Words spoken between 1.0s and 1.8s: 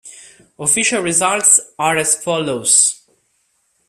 results